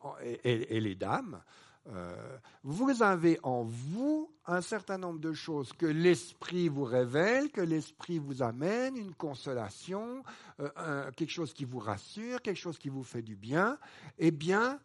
[0.42, 1.42] et les dames,
[1.88, 7.60] euh, vous avez en vous un certain nombre de choses que l'esprit vous révèle, que
[7.60, 10.22] l'esprit vous amène, une consolation,
[10.60, 13.76] euh, quelque chose qui vous rassure, quelque chose qui vous fait du bien.
[14.18, 14.80] Eh bien,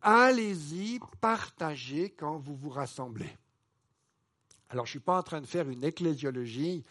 [0.00, 3.36] allez-y, partagez quand vous vous rassemblez.
[4.68, 6.84] Alors, je ne suis pas en train de faire une ecclésiologie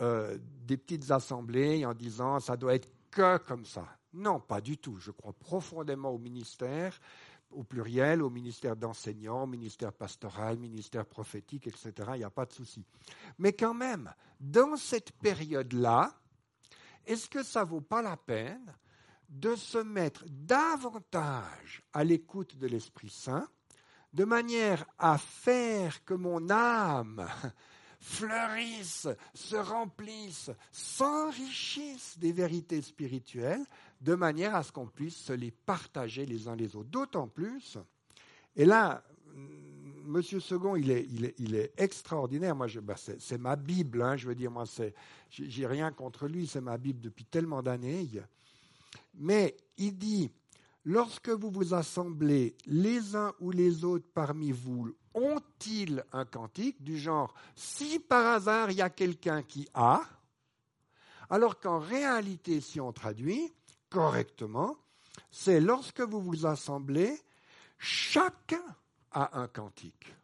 [0.00, 3.86] euh, des petites assemblées en disant ça doit être que comme ça.
[4.12, 4.96] Non, pas du tout.
[4.98, 7.00] Je crois profondément au ministère
[7.54, 11.92] au pluriel, au ministère d'enseignants, ministère pastoral, ministère prophétique, etc.
[12.14, 12.84] Il n'y a pas de souci.
[13.38, 16.12] Mais quand même, dans cette période-là,
[17.06, 18.74] est-ce que ça vaut pas la peine
[19.28, 23.48] de se mettre davantage à l'écoute de l'Esprit Saint,
[24.12, 27.26] de manière à faire que mon âme
[28.04, 33.64] fleurisse, se remplisse, s'enrichisse des vérités spirituelles,
[34.02, 36.90] de manière à ce qu'on puisse se les partager les uns les autres.
[36.90, 37.78] D'autant plus,
[38.56, 39.02] et là,
[40.04, 41.06] Monsieur Second, il est,
[41.38, 42.54] il est, extraordinaire.
[42.54, 44.02] Moi, bah, c'est ma Bible.
[44.02, 44.64] Hein, je veux dire, moi,
[45.30, 46.46] j'ai rien contre lui.
[46.46, 48.06] C'est ma Bible depuis tellement d'années.
[49.14, 50.30] Mais il dit,
[50.84, 56.98] lorsque vous vous assemblez les uns ou les autres parmi vous, ont-ils un cantique du
[56.98, 60.02] genre, si par hasard il y a quelqu'un qui a,
[61.30, 63.52] alors qu'en réalité, si on traduit,
[63.88, 64.76] correctement,
[65.30, 67.20] c'est lorsque vous vous assemblez,
[67.78, 68.64] chacun
[69.12, 70.14] a un cantique.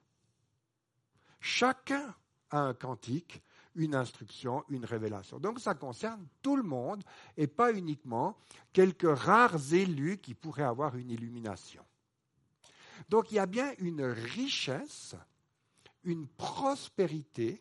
[1.41, 2.15] Chacun
[2.51, 3.43] a un cantique,
[3.75, 5.39] une instruction, une révélation.
[5.39, 7.03] Donc ça concerne tout le monde
[7.37, 8.37] et pas uniquement
[8.73, 11.85] quelques rares élus qui pourraient avoir une illumination.
[13.11, 15.17] Donc il y a bien une richesse,
[16.05, 17.61] une prospérité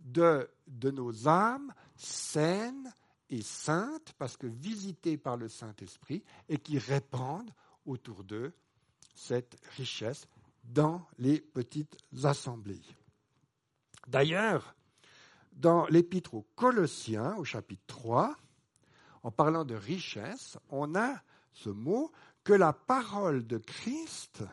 [0.00, 2.92] de, de nos âmes saines,
[3.28, 7.50] et saintes, parce que visitées par le Saint-Esprit, et qui répandent
[7.84, 8.54] autour d'eux
[9.14, 10.28] cette richesse
[10.64, 12.82] dans les petites assemblées.
[14.08, 14.76] D'ailleurs,
[15.52, 18.36] dans l'épître aux Colossiens, au chapitre 3,
[19.24, 21.20] en parlant de richesse, on a
[21.52, 22.12] ce mot
[22.44, 24.44] que la parole de Christ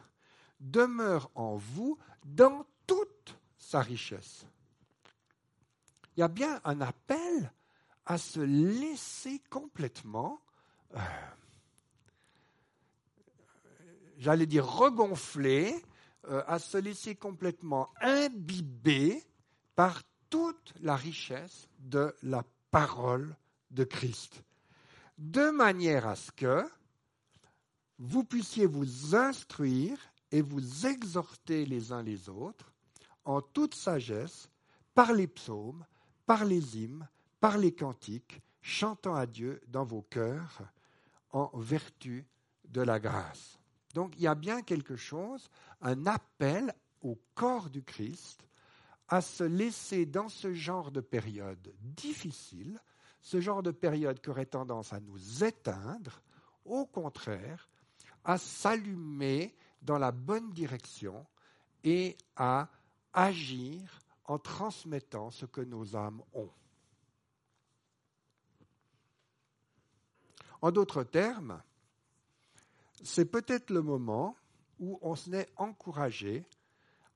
[0.63, 4.45] demeure en vous dans toute sa richesse.
[6.15, 7.51] Il y a bien un appel
[8.05, 10.41] à se laisser complètement,
[10.95, 10.99] euh,
[14.17, 15.73] j'allais dire regonfler,
[16.29, 19.23] euh, à se laisser complètement imbiber
[19.75, 23.35] par toute la richesse de la parole
[23.71, 24.43] de Christ,
[25.17, 26.65] de manière à ce que
[27.99, 32.73] vous puissiez vous instruire et vous exhorter les uns les autres
[33.23, 34.49] en toute sagesse
[34.95, 35.85] par les psaumes,
[36.25, 37.07] par les hymnes,
[37.39, 40.63] par les cantiques, chantant à Dieu dans vos cœurs
[41.29, 42.25] en vertu
[42.67, 43.59] de la grâce.
[43.93, 45.49] Donc il y a bien quelque chose,
[45.81, 48.47] un appel au corps du Christ
[49.09, 52.81] à se laisser dans ce genre de période difficile,
[53.21, 56.23] ce genre de période qui aurait tendance à nous éteindre,
[56.65, 57.69] au contraire,
[58.23, 61.25] à s'allumer dans la bonne direction
[61.83, 62.69] et à
[63.13, 66.49] agir en transmettant ce que nos âmes ont.
[70.61, 71.61] En d'autres termes,
[73.03, 74.37] c'est peut-être le moment
[74.79, 76.45] où on se encouragé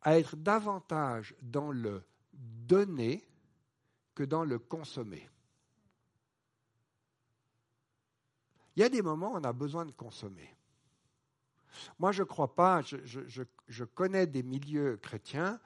[0.02, 2.04] à être davantage dans le
[2.34, 3.26] donner
[4.14, 5.30] que dans le consommer.
[8.76, 10.57] Il y a des moments où on a besoin de consommer.
[12.00, 15.60] Moi, je ne crois pas, je, connais des milieux chrétiens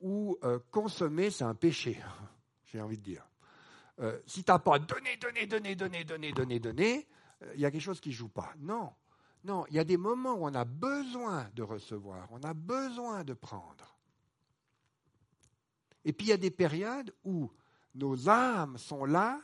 [0.00, 2.00] où euh, consommer, c'est un péché,
[2.66, 3.26] j'ai envie de dire.
[4.00, 7.08] Euh, si tu n'as pas donné, donné, donné, donné, donné, donné, donné,
[7.54, 8.52] il y a quelque chose qui ne joue pas.
[8.58, 8.92] Non,
[9.44, 13.24] non, il y a des moments où on a besoin de recevoir, on a besoin
[13.24, 13.96] de prendre.
[16.04, 17.50] Et puis il y a des périodes où
[17.94, 19.40] nos âmes sont là,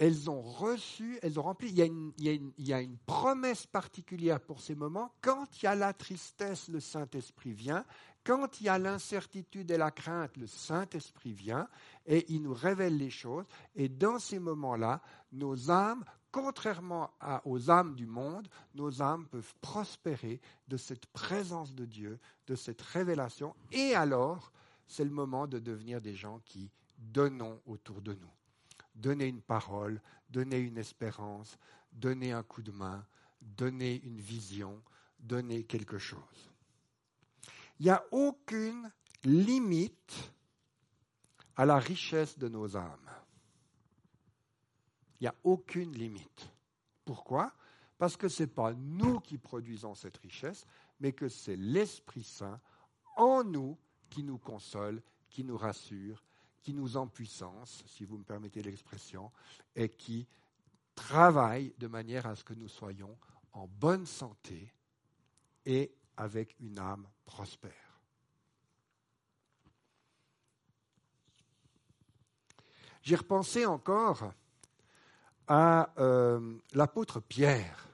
[0.00, 1.68] elles ont reçu, elles ont rempli.
[1.68, 5.12] Il y, a une, promesse particulière pour ces moments.
[5.20, 7.84] Quand il y a la tristesse, le Saint-Esprit vient.
[8.24, 11.68] Quand il y a l'incertitude et la crainte, le Saint-Esprit vient
[12.06, 13.44] et il nous révèle les choses.
[13.74, 17.10] Et dans ces moments-là, nos âmes, contrairement
[17.44, 22.80] aux âmes du monde, nos âmes peuvent prospérer de cette présence de Dieu, de cette
[22.80, 23.54] révélation.
[23.70, 24.50] Et alors,
[24.86, 28.39] c'est le moment de devenir des gens qui donnons autour de nous.
[29.00, 31.58] Donner une parole, donner une espérance,
[31.92, 33.04] donner un coup de main,
[33.40, 34.82] donner une vision,
[35.18, 36.50] donner quelque chose.
[37.78, 38.90] Il n'y a aucune
[39.24, 40.32] limite
[41.56, 43.10] à la richesse de nos âmes.
[45.18, 46.50] Il n'y a aucune limite.
[47.04, 47.54] Pourquoi?
[47.98, 50.66] Parce que ce n'est pas nous qui produisons cette richesse,
[51.00, 52.60] mais que c'est l'Esprit Saint
[53.16, 56.22] en nous qui nous console, qui nous rassure,
[56.62, 59.30] qui nous en puissance, si vous me permettez l'expression,
[59.74, 60.26] et qui
[60.94, 63.16] travaille de manière à ce que nous soyons
[63.52, 64.72] en bonne santé
[65.64, 67.72] et avec une âme prospère.
[73.02, 74.32] J'ai repensé encore
[75.48, 77.88] à euh, l'apôtre Pierre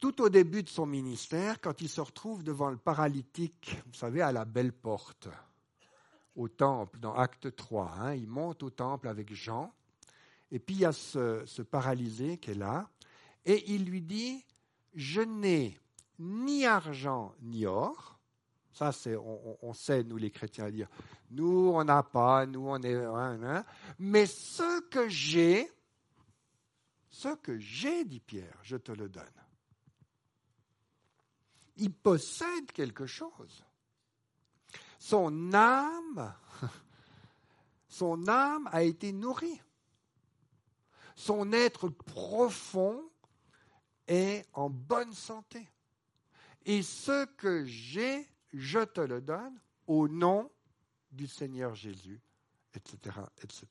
[0.00, 4.20] tout au début de son ministère, quand il se retrouve devant le paralytique, vous savez,
[4.20, 5.28] à la belle porte,
[6.36, 9.72] au temple, dans Acte 3, hein, il monte au temple avec Jean,
[10.50, 12.88] et puis il y a ce, paralysé qui est là,
[13.44, 14.44] et il lui dit,
[14.94, 15.78] je n'ai
[16.18, 18.18] ni argent ni or,
[18.72, 20.88] ça, c'est, on, sait, nous les chrétiens, dire
[21.30, 22.94] nous, on n'a pas, nous, on est.
[22.94, 23.64] Hein, hein,
[23.98, 25.70] mais ce que j'ai,
[27.08, 29.24] ce que j'ai, dit Pierre, je te le donne
[31.76, 33.64] il possède quelque chose.
[37.88, 39.60] Son âme, a été nourrie.
[41.14, 43.08] Son être profond
[44.06, 45.68] est en bonne santé.
[46.64, 50.50] Et ce que j'ai, je te le donne au nom
[51.12, 52.20] du Seigneur Jésus,
[52.74, 53.66] etc., etc.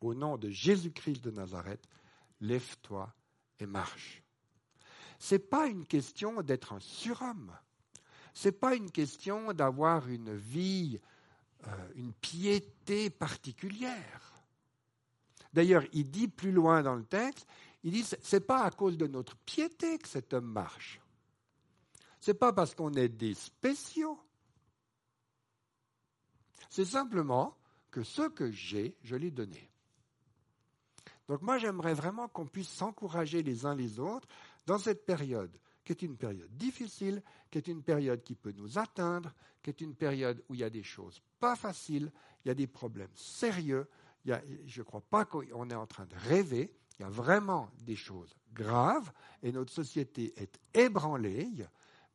[0.00, 1.86] Au nom de Jésus-Christ de Nazareth,
[2.40, 3.14] lève-toi
[3.58, 4.22] et marche.
[5.18, 7.54] Ce n'est pas une question d'être un surhomme.
[8.40, 10.98] Ce n'est pas une question d'avoir une vie,
[11.66, 14.32] euh, une piété particulière.
[15.52, 17.46] D'ailleurs, il dit plus loin dans le texte,
[17.82, 21.02] il dit, ce n'est pas à cause de notre piété que cet homme marche.
[22.18, 24.18] Ce n'est pas parce qu'on est des spéciaux.
[26.70, 27.58] C'est simplement
[27.90, 29.70] que ce que j'ai, je l'ai donné.
[31.28, 34.28] Donc moi, j'aimerais vraiment qu'on puisse s'encourager les uns les autres
[34.64, 38.78] dans cette période, qui est une période difficile, qui est une période qui peut nous
[38.78, 42.12] atteindre, qui est une période où il y a des choses pas faciles,
[42.44, 43.88] il y a des problèmes sérieux,
[44.24, 47.96] je ne crois pas qu'on est en train de rêver, il y a vraiment des
[47.96, 49.10] choses graves
[49.42, 51.48] et notre société est ébranlée,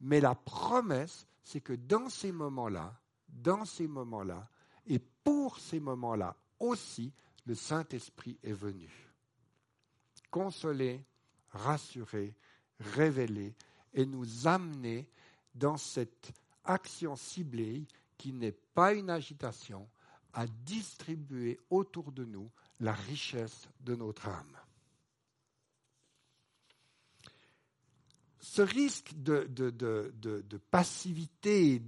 [0.02, 4.48] mais la promesse, c'est que dans ces moments-là, dans ces moments-là,
[4.88, 7.12] et pour ces moments-là aussi,
[7.46, 8.90] le Saint-Esprit est venu.
[10.30, 11.04] Consoler,
[11.50, 12.36] rassurer,
[12.80, 13.54] révéler
[13.94, 15.08] et nous amener
[15.54, 16.34] dans cette
[16.64, 17.86] action ciblée
[18.18, 19.88] qui n'est pas une agitation,
[20.34, 24.58] à distribuer autour de nous la richesse de notre âme.
[28.40, 29.48] Ce risque de,
[30.70, 31.82] passivité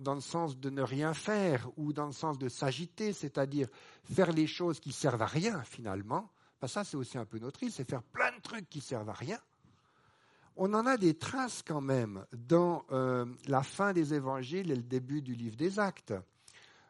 [0.00, 3.68] dans, le sens de ne rien faire ou dans le sens de s'agiter, c'est-à-dire
[4.04, 6.30] faire les choses qui servent à rien finalement,
[6.60, 9.08] ben ça c'est aussi un peu notre risque, c'est faire plein de trucs qui servent
[9.08, 9.38] à rien
[10.56, 14.82] on en a des traces quand même dans euh, la fin des évangiles et le
[14.82, 16.14] début du livre des actes.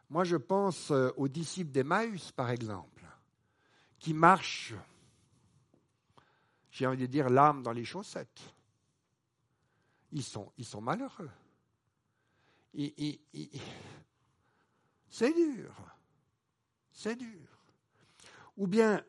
[0.09, 3.05] Moi, je pense euh, aux disciples d'Emmaüs, par exemple,
[3.97, 4.73] qui marchent,
[6.69, 8.41] j'ai envie de dire, l'âme dans les chaussettes.
[10.11, 11.29] Ils sont, ils sont malheureux.
[15.09, 15.73] c'est dur.
[16.91, 17.47] C'est dur.
[18.57, 19.01] Ou bien,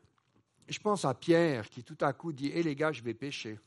[0.68, 3.58] je pense à Pierre qui tout à coup dit Hé les gars, je vais pécher.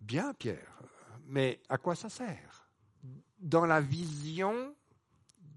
[0.00, 0.82] Bien, Pierre,
[1.26, 2.68] mais à quoi ça sert?
[3.38, 4.74] Dans la vision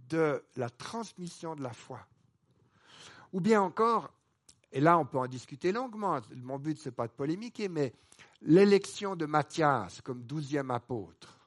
[0.10, 2.06] de la transmission de la foi.
[3.32, 4.14] Ou bien encore,
[4.72, 7.94] et là on peut en discuter longuement, mon but c'est pas de polémiquer, mais
[8.42, 11.40] l'élection de Matthias comme douzième apôtre.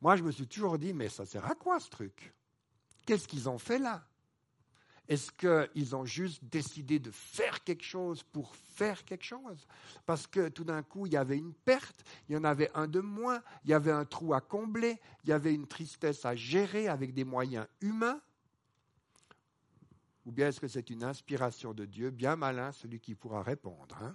[0.00, 2.32] Moi je me suis toujours dit, mais ça sert à quoi ce truc?
[3.04, 4.06] Qu'est-ce qu'ils ont fait là?
[5.08, 9.66] Est-ce qu'ils ont juste décidé de faire quelque chose pour faire quelque chose?
[10.04, 12.86] Parce que tout d'un coup, il y avait une perte, il y en avait un
[12.86, 16.36] de moins, il y avait un trou à combler, il y avait une tristesse à
[16.36, 18.20] gérer avec des moyens humains
[20.26, 23.96] Ou bien est-ce que c'est une inspiration de Dieu Bien malin celui qui pourra répondre.
[24.02, 24.14] Hein?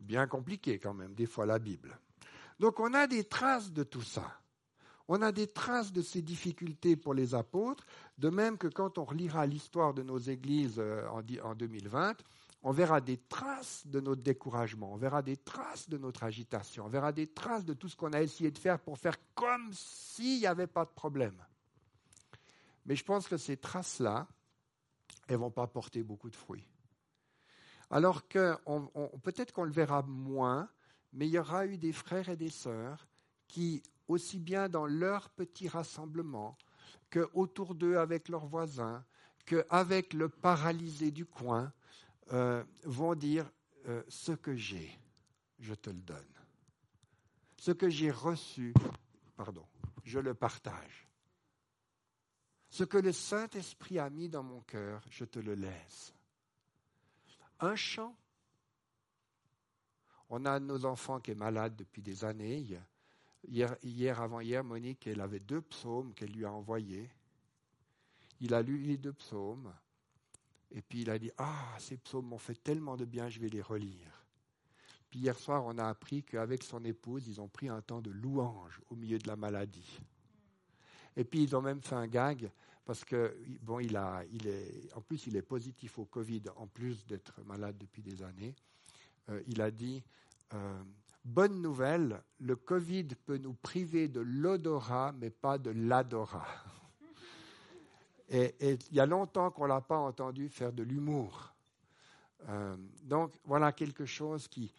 [0.00, 1.96] Bien compliqué quand même, des fois la Bible.
[2.58, 4.40] Donc on a des traces de tout ça.
[5.08, 7.86] On a des traces de ces difficultés pour les apôtres,
[8.18, 11.06] de même que quand on relira l'histoire de nos églises euh,
[11.42, 12.16] en 2020,
[12.62, 16.88] on verra des traces de notre découragement, on verra des traces de notre agitation, on
[16.88, 20.40] verra des traces de tout ce qu'on a essayé de faire pour faire comme s'il
[20.40, 21.40] n'y avait pas de problème.
[22.84, 24.26] Mais je pense que ces traces-là,
[25.28, 26.66] elles ne vont pas porter beaucoup de fruits.
[27.90, 28.56] Alors que
[29.22, 30.68] peut-être qu'on le verra moins,
[31.12, 33.06] mais il y aura eu des frères et des sœurs
[33.46, 36.56] qui aussi bien dans leur petit rassemblement
[37.10, 39.04] que autour d'eux avec leurs voisins,
[39.44, 41.72] qu'avec le paralysé du coin,
[42.32, 43.48] euh, vont dire
[43.86, 44.98] euh, ce que j'ai,
[45.60, 46.34] je te le donne.
[47.56, 48.74] Ce que j'ai reçu,
[49.36, 49.64] pardon,
[50.04, 51.08] je le partage.
[52.68, 56.12] Ce que le Saint-Esprit a mis dans mon cœur, je te le laisse.
[57.60, 58.14] Un chant.
[60.28, 62.66] On a nos enfants qui est malade depuis des années.
[63.48, 67.08] Hier, avant-hier, Monique, elle avait deux psaumes qu'elle lui a envoyés.
[68.40, 69.72] Il a lu les deux psaumes.
[70.72, 73.48] Et puis il a dit Ah, ces psaumes m'ont fait tellement de bien, je vais
[73.48, 74.24] les relire.
[75.10, 78.10] Puis hier soir, on a appris qu'avec son épouse, ils ont pris un temps de
[78.10, 80.00] louange au milieu de la maladie.
[81.16, 82.50] Et puis ils ont même fait un gag
[82.84, 86.66] parce que bon, il a, il est, en plus il est positif au Covid, en
[86.66, 88.54] plus d'être malade depuis des années.
[89.28, 90.02] Euh, il a dit
[90.54, 90.82] euh,
[91.26, 96.46] Bonne nouvelle, le Covid peut nous priver de l'odorat, mais pas de l'adorat.
[98.28, 101.52] Et, il y a longtemps qu'on ne l'a pas entendu faire de l'humour.
[102.48, 104.72] Euh, donc voilà quelque chose qui,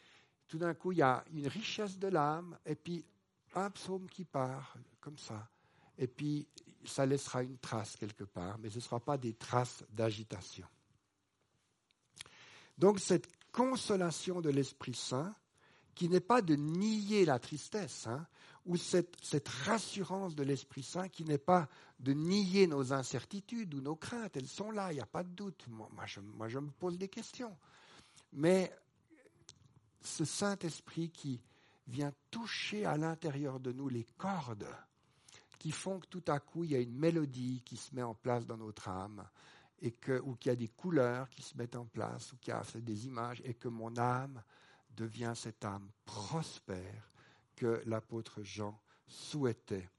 [0.48, 3.04] tout d'un coup, il y a une richesse de l'âme, et puis
[3.54, 5.50] un psaume qui part, comme ça.
[5.98, 6.48] Et puis
[6.86, 10.66] ça laissera une trace quelque part, mais ce ne sera pas des traces d'agitation.
[12.78, 15.36] Donc cette consolation de l'Esprit Saint,
[15.98, 18.28] qui n'est pas de nier la tristesse, hein,
[18.68, 21.68] ou cette, rassurance de l'Esprit Saint qui n'est pas
[22.00, 24.38] de nier nos incertitudes ou nos craintes.
[24.38, 25.66] Elles sont là, il n'y a pas de doute.
[25.68, 27.58] Moi, je, moi, je me pose des questions.
[28.32, 28.72] Mais
[30.02, 31.42] ce Saint-Esprit qui
[31.88, 34.68] vient toucher à l'intérieur de nous les cordes
[35.58, 38.14] qui font que tout à coup, il y a une mélodie qui se met en
[38.14, 39.28] place dans notre âme,
[39.82, 42.54] et que, ou qu'il y a des couleurs qui se mettent en place, ou qu'il
[42.54, 44.44] y a des images, et que mon âme
[44.98, 47.14] devient cette âme prospère
[47.56, 48.78] que l'apôtre Jean
[49.08, 49.90] souhaitait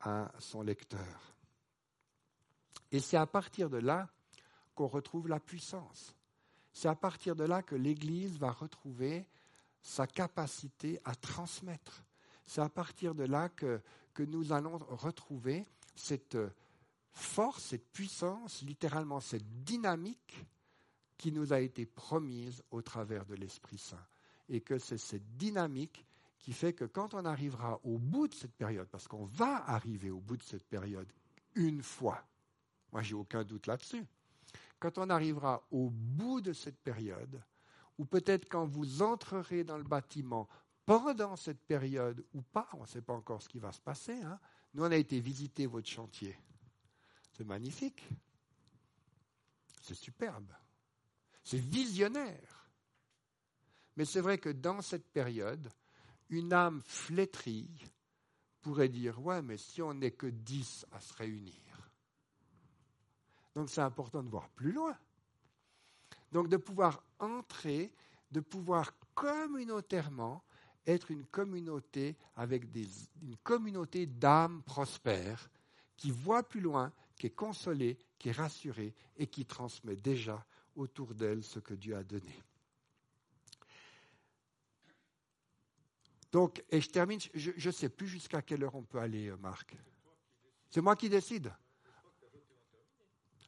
[0.00, 1.34] à son lecteur.
[2.92, 4.08] Et c'est à partir de là
[4.74, 6.14] qu'on retrouve la puissance.
[6.72, 9.26] C'est à partir de là que l'Église va retrouver
[9.82, 12.02] sa capacité à transmettre.
[12.46, 13.80] C'est à partir de là que,
[14.12, 16.38] que nous allons retrouver cette
[17.12, 20.44] force, cette puissance, littéralement cette dynamique
[21.16, 24.06] qui nous a été promise au travers de l'Esprit Saint
[24.50, 26.04] et que c'est cette dynamique
[26.38, 30.10] qui fait que quand on arrivera au bout de cette période, parce qu'on va arriver
[30.10, 31.10] au bout de cette période
[31.54, 32.22] une fois,
[32.92, 34.04] moi j'ai aucun doute là-dessus,
[34.78, 37.42] quand on arrivera au bout de cette période,
[37.98, 40.48] ou peut-être quand vous entrerez dans le bâtiment
[40.86, 44.20] pendant cette période ou pas, on ne sait pas encore ce qui va se passer,
[44.22, 44.40] hein.
[44.74, 46.36] nous on a été visiter votre chantier.
[47.32, 48.08] C'est magnifique.
[49.82, 50.52] C'est superbe.
[51.44, 52.59] C'est visionnaire.
[54.00, 55.70] Mais c'est vrai que dans cette période,
[56.30, 57.68] une âme flétrie
[58.62, 61.92] pourrait dire Ouais, mais si on n'est que dix à se réunir.
[63.54, 64.96] Donc c'est important de voir plus loin.
[66.32, 67.92] Donc de pouvoir entrer,
[68.30, 70.42] de pouvoir communautairement
[70.86, 72.74] être une communauté avec
[73.20, 75.50] une communauté d'âmes prospères
[75.98, 80.42] qui voit plus loin, qui est consolée, qui est rassurée et qui transmet déjà
[80.74, 82.42] autour d'elle ce que Dieu a donné.
[86.32, 89.36] Donc, et je termine, je ne sais plus jusqu'à quelle heure on peut aller, euh,
[89.36, 89.76] Marc.
[90.68, 91.52] C'est moi qui décide.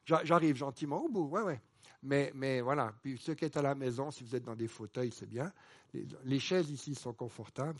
[0.04, 1.60] J'arrive gentiment au bout, ouais, ouais.
[2.02, 4.66] Mais, mais voilà, puis ceux qui sont à la maison, si vous êtes dans des
[4.66, 5.52] fauteuils, c'est bien.
[6.24, 7.78] Les, chaises ici sont confortables.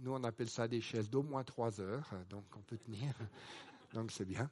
[0.00, 3.14] Nous, on appelle ça des chaises d'au moins trois heures, donc on peut tenir.
[3.94, 4.50] Donc c'est bien.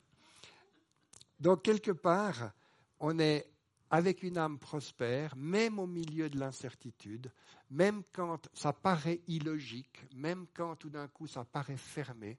[1.39, 2.53] Donc quelque part,
[2.99, 3.47] on est
[3.91, 7.31] avec une âme prospère, même au milieu de l'incertitude,
[7.71, 12.39] même quand ça paraît illogique, même quand tout d'un coup ça paraît fermé,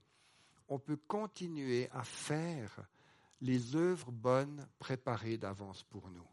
[0.67, 2.87] on peut continuer à faire
[3.41, 6.27] les œuvres bonnes préparées d'avance pour nous.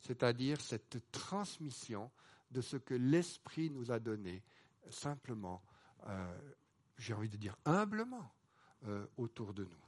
[0.00, 2.10] C'est-à-dire cette transmission
[2.50, 4.42] de ce que l'Esprit nous a donné,
[4.90, 5.62] simplement,
[6.06, 6.38] euh,
[6.98, 8.32] j'ai envie de dire humblement,
[8.86, 9.84] euh, autour de nous.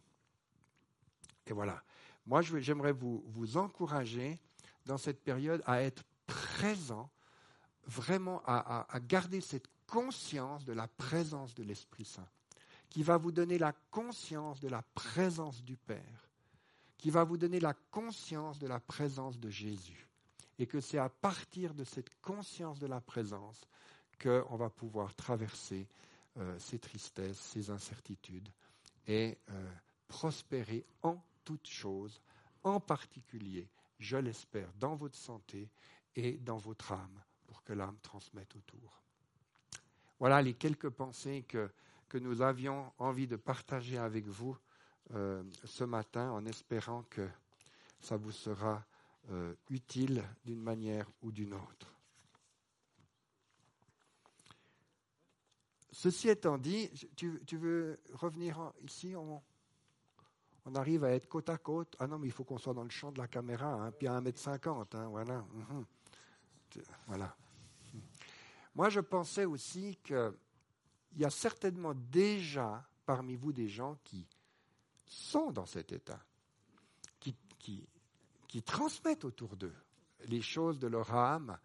[1.47, 1.83] Et voilà.
[2.27, 4.39] Moi, j'aimerais vous, vous encourager
[4.87, 7.11] dans cette période à être présent,
[7.87, 12.28] vraiment à, garder cette conscience de la présence de l'Esprit Saint,
[12.89, 16.28] qui va vous donner la conscience de la présence du Père,
[16.99, 20.09] qui va vous donner la conscience de la présence de Jésus.
[20.59, 23.66] Et que c'est à partir de cette conscience de la présence
[24.22, 25.89] qu'on va pouvoir traverser
[26.39, 28.49] euh, ces tristesses, ces incertitudes
[29.07, 29.72] et euh,
[30.07, 32.20] prospérer en toutes choses,
[32.62, 33.68] en particulier
[34.03, 35.70] je l'espère, dans votre santé
[36.16, 39.00] et dans votre âme, pour que l'âme transmette autour.
[40.18, 41.70] Voilà les quelques pensées que,
[42.09, 44.59] que nous avions envie de partager avec vous
[45.14, 47.28] euh, ce matin, en espérant que
[48.00, 48.84] ça vous sera
[49.30, 51.94] euh, utile d'une manière ou d'une autre.
[55.92, 59.14] Ceci étant dit, tu, tu veux revenir ici
[60.74, 61.96] arrive à être côte à côte.
[61.98, 64.06] Ah non, mais il faut qu'on soit dans le champ de la caméra, hein, puis
[64.06, 64.96] à 1m50.
[64.96, 65.44] Hein, voilà.
[65.52, 65.84] Mhm.
[67.06, 67.36] voilà.
[68.74, 70.32] Moi, je pensais aussi qu'il
[71.16, 74.26] y a certainement déjà parmi vous des gens qui
[75.04, 76.20] sont dans cet état,
[77.20, 79.74] qui, qui, transmettent autour d'eux
[80.26, 81.58] les choses de leur âme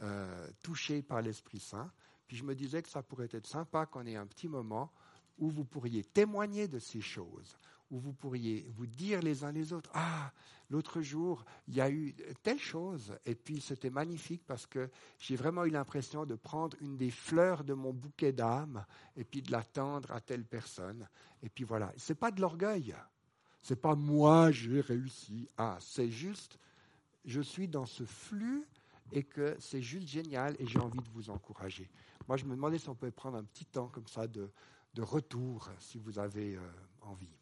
[0.00, 1.90] euh, touchées par l'Esprit Saint.
[2.26, 4.92] Puis je me disais que ça pourrait être sympa qu'on ait un petit moment
[5.38, 7.56] où vous pourriez témoigner de ces choses,
[7.92, 10.32] où vous pourriez vous dire les uns les autres, ah,
[10.70, 15.36] l'autre jour, il y a eu telle chose, et puis c'était magnifique parce que j'ai
[15.36, 18.84] vraiment eu l'impression de prendre une des fleurs de mon bouquet d'âme
[19.14, 21.06] et puis de la tendre à telle personne.
[21.42, 22.96] Et puis voilà, c'est pas de l'orgueil,
[23.60, 26.58] c'est pas moi j'ai réussi, ah, c'est juste,
[27.26, 28.66] je suis dans ce flux
[29.12, 31.90] et que c'est juste génial et j'ai envie de vous encourager.
[32.26, 34.50] Moi, je me demandais si on pouvait prendre un petit temps comme ça de,
[34.94, 36.60] de retour, si vous avez euh,
[37.02, 37.41] envie.